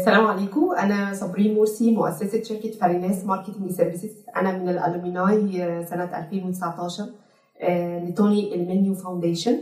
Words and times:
السلام 0.00 0.26
عليكم. 0.26 0.72
أنا 0.72 1.14
صابرين 1.14 1.54
مرسي 1.58 1.90
مؤسسة 1.90 2.42
شركة 2.42 2.70
فاريناس 2.70 3.24
ماركتنج 3.24 3.70
سيرفيسز. 3.70 4.16
أنا 4.36 4.58
من 4.58 4.68
ال 4.68 4.85
alumni 4.85 5.84
سنة 5.86 6.18
2019 6.18 7.04
آه، 7.60 8.04
ل 8.04 8.14
Tony 8.14 8.54
Elumelu 8.54 8.94
Foundation 8.94 9.58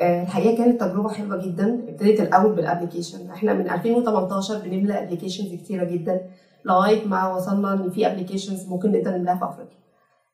آه، 0.00 0.22
الحقيقة 0.22 0.56
كانت 0.56 0.80
تجربة 0.80 1.08
حلوة 1.08 1.46
جدا. 1.46 1.84
ابتديت 1.88 2.20
الأول 2.20 2.52
بال 2.52 2.64
application 2.64 3.30
إحنا 3.30 3.54
من 3.54 3.70
2018 3.70 4.58
بنملى 4.58 5.02
applications 5.02 5.54
كتيرة 5.54 5.84
جدا 5.84 6.20
لغاية 6.64 7.06
ما 7.06 7.34
وصلنا 7.34 7.72
إن 7.72 7.90
في 7.90 8.06
applications 8.06 8.68
ممكن 8.68 8.92
نقدر 8.92 9.10
نملأها 9.16 9.36
في 9.36 9.44
أفريقيا. 9.44 9.78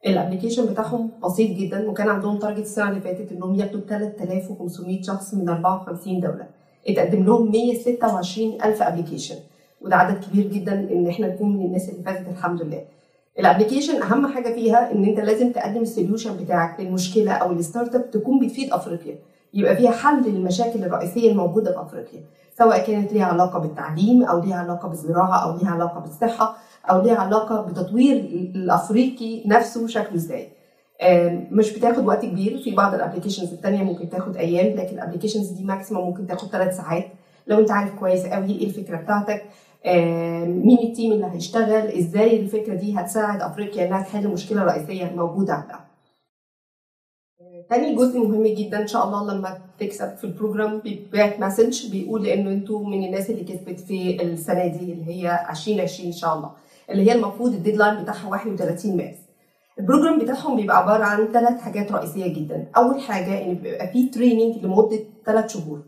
ال 0.06 0.11
application 0.11 0.66
بتاعهم 0.66 1.10
بسيط 1.24 1.58
جدا 1.58 1.90
وكان 1.90 2.08
عندهم 2.08 2.38
target 2.38 2.58
السنة 2.58 2.88
اللي 2.88 3.00
فاتت 3.00 3.32
إنهم 3.32 3.54
ياخدوا 3.54 3.80
3500 3.80 5.02
شخص 5.02 5.34
من 5.34 5.48
54 5.48 6.20
دولة. 6.20 6.63
اتقدم 6.88 7.24
لهم 7.24 7.50
126 7.50 8.58
ألف 8.64 8.82
application 8.82 9.36
وده 9.80 9.96
عدد 9.96 10.24
كبير 10.24 10.46
جدا 10.46 10.72
إن 10.72 11.06
إحنا 11.08 11.26
نكون 11.28 11.56
من 11.56 11.64
الناس 11.64 11.88
اللي 11.88 12.02
فازت 12.02 12.28
الحمد 12.28 12.62
لله. 12.62 12.84
ال 13.38 13.44
application 13.44 14.02
أهم 14.02 14.26
حاجة 14.26 14.54
فيها 14.54 14.92
إن 14.92 15.04
أنت 15.04 15.20
لازم 15.20 15.52
تقدم 15.52 15.80
ال 15.82 15.88
solution 15.88 16.36
بتاعك 16.36 16.80
للمشكلة 16.80 17.32
أو 17.32 17.52
ال 17.52 17.94
startup 17.94 18.10
تكون 18.10 18.38
بتفيد 18.46 18.72
أفريقيا. 18.72 19.14
يبقى 19.54 19.76
فيها 19.76 19.90
حل 19.90 20.22
للمشاكل 20.22 20.84
الرئيسية 20.84 21.30
الموجودة 21.30 21.72
في 21.72 21.80
أفريقيا. 21.80 22.20
سواء 22.58 22.86
كانت 22.86 23.12
ليها 23.12 23.24
علاقة 23.24 23.58
بالتعليم 23.58 24.22
أو 24.22 24.40
ليها 24.40 24.56
علاقة 24.56 24.88
بالزراعة 24.88 25.44
أو 25.44 25.56
ليها 25.58 25.70
علاقة 25.70 26.00
بالصحة 26.00 26.56
أو 26.90 27.02
ليها 27.02 27.16
علاقة 27.16 27.60
بتطوير 27.60 28.16
الأفريقي 28.54 29.42
نفسه 29.46 29.86
شكله 29.86 30.14
إزاي. 30.14 30.48
مش 31.50 31.72
بتاخد 31.78 32.06
وقت 32.06 32.24
كبير. 32.24 32.58
في 32.62 32.70
بعض 32.74 32.94
ال 32.94 32.99
applications 32.99 33.52
الثانية 33.52 33.82
ممكن 33.82 34.08
تاخد 34.10 34.36
أيام 34.36 34.76
لكن 34.76 34.94
ال 34.94 34.98
applications 34.98 35.48
دي 35.50 35.64
maximum 35.64 36.06
ممكن 36.06 36.26
تاخد 36.26 36.48
ثلاث 36.48 36.76
ساعات. 36.76 37.06
لو 37.46 37.58
انت 37.58 37.70
عارف 37.70 37.94
كويس 37.94 38.26
قوي 38.26 38.50
إيه 38.50 38.66
الفكرة 38.66 38.96
بتاعتك 38.96 39.44
مين 40.46 40.78
ال 40.82 40.88
team 40.88 41.12
اللي 41.12 41.26
هيشتغل 41.32 41.88
إزاي 41.88 42.40
الفكرة 42.40 42.74
دي 42.74 42.94
هتساعد 42.98 43.42
أفريقيا 43.42 43.86
إنها 43.88 44.02
تحل 44.02 44.28
مشكلة 44.28 44.64
رئيسية 44.64 45.12
موجودة 45.16 45.52
عندها. 45.52 45.84
تاني 47.70 47.94
جزء 47.94 48.18
مهم 48.18 48.46
جدا 48.46 48.78
إن 48.82 48.86
شاء 48.86 49.04
الله 49.04 49.34
لما 49.34 49.58
تكسب 49.78 50.16
في 50.16 50.24
ال 50.24 50.31
program 50.31 50.78
بيبعت 50.78 51.40
message 51.40 51.90
بيقول 51.90 52.26
إنه 52.26 52.50
أنتوا 52.50 52.86
من 52.86 53.04
الناس 53.04 53.30
اللي 53.30 53.44
كسبت 53.44 53.80
في 53.80 54.22
السنة 54.22 54.66
دي 54.66 54.92
اللي 54.92 55.04
هي 55.06 55.46
2020 55.50 56.06
إن 56.06 56.12
شاء 56.12 56.34
الله 56.36 56.50
اللي 56.90 57.10
هي 57.10 57.14
المفروض 57.14 57.52
ال 57.52 57.58
deadline 57.58 58.02
بتاعها 58.02 58.28
31 58.28 58.96
مارس. 58.96 59.16
ال 59.78 59.83
program 59.83 60.18
بتاعهم 60.18 60.56
بيبقى 60.56 60.78
عبارة 60.78 61.04
عن 61.04 61.26
ثلاث 61.32 61.60
حاجات 61.60 61.92
رئيسية 61.92 62.34
جدا. 62.34 62.66
أول 62.76 63.00
حاجة 63.00 63.44
إن 63.44 63.54
بيبقى 63.54 63.88
فيه 63.88 64.10
training 64.10 64.64
لمدة 64.64 64.98
ثلاث 65.26 65.52
شهور. 65.52 65.82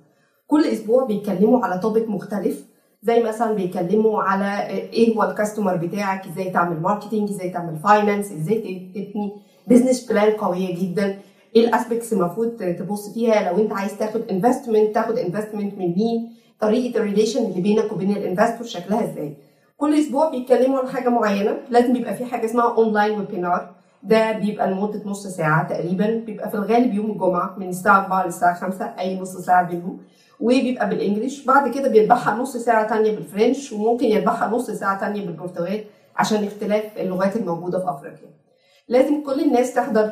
كل 0.46 0.64
أسبوع 0.64 1.04
بيتكلموا 1.04 1.64
على 1.64 1.80
topic 1.80 2.08
مختلف 2.08 2.64
زي 3.02 3.22
مثلا 3.22 3.52
بيتكلموا 3.52 4.22
على 4.22 4.66
إيه 4.68 5.16
هو 5.16 5.22
ال 5.22 5.28
customer 5.28 5.76
بتاعك 5.76 6.26
إزاي 6.26 6.50
تعمل 6.50 6.80
marketing 6.80 7.30
إزاي 7.30 7.50
تعمل 7.50 7.78
finance 7.78 8.32
إزاي 8.32 8.58
تبني 8.94 9.32
business 9.66 10.06
plan 10.12 10.32
قوية 10.32 10.80
جدا. 10.82 11.18
إيه 11.56 11.68
ال 11.68 11.74
aspects 11.74 12.12
المفروض 12.12 12.48
تبص 12.78 13.14
فيها؟ 13.14 13.52
لو 13.52 13.58
أنت 13.62 13.72
عايز 13.72 13.98
تاخد 13.98 14.20
investment 14.30 14.94
تاخد 14.94 15.18
investment 15.18 15.74
من 15.78 15.94
مين؟ 15.96 16.32
طريقة 16.60 16.96
ال 16.98 17.03
relation 17.03 17.44
اللي 17.44 17.60
بينك 17.60 17.92
وبين 17.92 18.10
ال 18.10 18.17
investor 18.17 18.66
شكلها 18.66 19.12
إزاي؟ 19.12 19.36
كل 19.76 19.94
أسبوع 19.98 20.30
بيتكلموا 20.30 20.78
عن 20.78 20.88
حاجة 20.88 21.08
معينة. 21.08 21.56
لازم 21.70 21.96
يبقى 21.96 22.14
في 22.14 22.24
حاجة 22.24 22.44
اسمها 22.44 22.74
online 22.76 23.18
webinar 23.18 23.75
ده 24.06 24.32
بيبقى 24.32 24.70
لمدة 24.70 25.02
نص 25.04 25.26
ساعة 25.26 25.68
تقريبا. 25.68 26.22
بيبقى 26.26 26.48
في 26.50 26.54
الغالب 26.54 26.94
يوم 26.94 27.10
الجمعة 27.10 27.54
من 27.58 27.68
الساعة 27.68 27.98
4 28.04 28.24
للساعة 28.26 28.54
5 28.54 28.84
أي 28.98 29.20
نص 29.20 29.36
ساعة 29.36 29.62
بينهم. 29.62 29.98
وبيبقى 30.40 30.88
بال 30.88 31.01
English 31.01 31.44
بعد 31.44 31.70
كده 31.74 31.88
بيتبعها 31.88 32.34
نص 32.34 32.56
ساعة 32.56 32.88
تانية 32.88 33.10
بال 33.14 33.29
French 33.29 33.72
وممكن 33.72 34.06
يتبعها 34.06 34.48
نص 34.50 34.70
ساعة 34.70 35.00
تانية 35.00 35.26
بالبرتغال 35.26 35.84
عشان 36.16 36.44
اختلاف 36.44 36.84
اللغات 36.98 37.36
الموجودة 37.36 37.78
في 37.78 37.90
أفريقيا. 37.90 38.28
لازم 38.88 39.22
كل 39.22 39.40
الناس 39.40 39.74
تحضر 39.74 40.10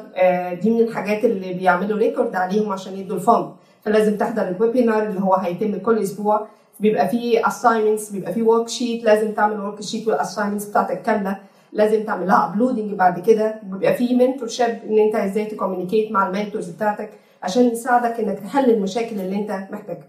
دي 0.62 0.70
من 0.70 0.80
الحاجات 0.80 1.24
اللي 1.24 1.52
بيعملوا 1.52 1.98
record 1.98 2.36
عليهم 2.36 2.72
عشان 2.72 2.94
يدوا 2.94 3.16
ال 3.16 3.23
fund 3.23 3.50
فلازم 3.82 4.16
تحضر 4.16 4.48
ال 4.48 4.55
webinar 4.55 5.02
اللي 5.02 5.20
هو 5.20 5.34
هيتم 5.34 5.78
كل 5.78 5.98
أسبوع. 6.02 6.46
بيبقى 6.80 7.08
فيه 7.08 7.46
assignments 7.48 8.10
بيبقى 8.10 8.32
فيه 8.32 8.42
worksheet 8.42 9.04
لازم 9.04 9.32
تعمل 9.32 9.60
worksheet 9.60 9.80
وال 9.82 10.08
assignments 10.08 10.64
بتاعتك 10.64 11.02
كاملة. 11.02 11.36
لازم 11.74 12.04
تعمل 12.04 12.26
لها 12.26 12.46
uploading 12.52 12.94
بعد 12.94 13.20
كده 13.20 13.60
بيبقى 13.62 13.94
فيه 13.94 14.16
mentorship 14.16 14.78
إن 14.90 14.98
أنت 14.98 15.14
إزاي 15.14 15.44
ت 15.44 15.50
communicate 15.50 16.12
مع 16.12 16.28
ال 16.28 16.33
mentors 16.33 16.70
بتاعتك 16.70 17.10
عشان 17.42 17.62
يساعدك 17.64 18.20
إنك 18.20 18.38
تحل 18.38 18.70
المشاكل 18.70 19.20
اللي 19.20 19.36
أنت 19.36 19.50
محتاجها. 19.72 20.08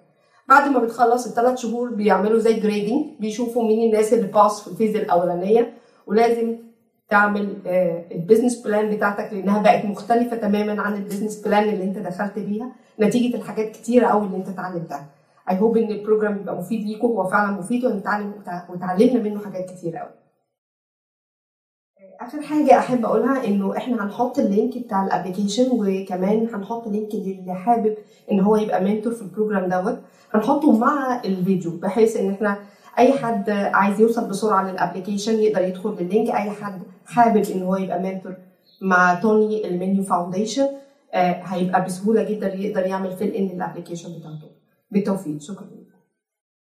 بعد 0.49 0.69
ما 0.71 0.79
بتخلص 0.79 1.27
الثلاث 1.27 1.57
شهور 1.59 1.89
بيعملوا 1.93 2.39
زي 2.39 2.53
grading 2.59 3.05
بيشوفوا 3.19 3.63
مين 3.63 3.89
الناس 3.89 4.13
اللي 4.13 4.27
pass 4.27 4.61
في 4.61 4.67
ال 4.67 4.72
phase 4.72 4.95
الأولانية 4.95 5.73
ولازم 6.07 6.55
تعمل 7.09 7.55
ال 8.11 8.17
business 8.17 8.61
plan 8.61 8.95
بتاعتك 8.95 9.33
لأنها 9.33 9.61
بقت 9.61 9.85
مختلفة 9.85 10.37
تماما 10.37 10.81
عن 10.81 10.93
ال 10.95 11.00
business 11.00 11.41
plan 11.47 11.63
اللي 11.69 11.83
أنت 11.83 11.97
دخلت 11.97 12.39
بيها 12.39 12.71
نتيجة 12.99 13.35
الحاجات 13.35 13.71
كتيرة 13.71 14.07
قوي 14.07 14.25
اللي 14.25 14.37
أنت 14.37 14.47
اتعلمتها. 14.49 15.05
I 15.49 15.59
hope 15.59 15.77
إن 15.77 15.91
ال 15.91 15.97
program 15.97 16.37
يبقى 16.37 16.55
مفيد 16.55 16.81
ليكم 16.87 17.07
هو 17.07 17.23
فعلا 17.29 17.51
مفيد 17.51 17.85
ونتعلم 17.85 18.33
وتعلمنا 18.69 19.23
منه 19.23 19.39
حاجات 19.45 19.69
كتير 19.69 19.97
قوي 19.97 20.09
آخر 22.21 22.41
حاجة 22.41 22.77
أحب 22.79 23.05
أقولها 23.05 23.47
إنه 23.47 23.77
إحنا 23.77 24.03
هنحط 24.05 24.39
ال 24.39 24.47
link 24.47 24.77
بتاع 24.77 25.05
ال 25.05 25.10
application 25.10 25.67
وكمان 25.71 26.47
هنحط 26.53 26.87
link 26.87 27.15
للي 27.15 27.53
حابب 27.55 27.95
إن 28.31 28.39
هو 28.39 28.55
يبقى 28.55 28.83
mentor 28.83 29.13
في 29.13 29.21
ال 29.21 29.27
program 29.27 29.69
دوت 29.69 29.99
هنحطه 30.33 30.71
مع 30.77 31.21
الفيديو 31.25 31.71
بحيث 31.71 32.17
إن 32.17 32.29
إحنا 32.29 32.57
أي 32.99 33.13
حد 33.13 33.49
عايز 33.49 33.99
يوصل 33.99 34.29
بسرعة 34.29 34.71
لل 34.71 34.82
application 34.82 35.39
يقدر 35.39 35.61
يدخل 35.67 35.95
لل 35.99 36.09
link 36.09 36.29
أي 36.29 36.49
حد 36.51 36.81
حابب 37.05 37.43
إن 37.55 37.63
هو 37.63 37.75
يبقى 37.75 37.99
mentor 38.01 38.35
مع 38.81 39.13
توني 39.15 39.67
المنيو 39.67 40.03
فاونديشن 40.03 40.67
هيبقى 41.13 41.85
بسهولة 41.85 42.23
جدا 42.23 42.53
يقدر 42.53 42.85
يعمل 42.85 43.11
fill 43.11 43.31
in 43.31 43.45
ال 43.45 43.51
application 43.51 44.09
بتاعته. 44.19 44.47
بالتوفيق. 44.91 45.41
شكرا. 45.41 45.67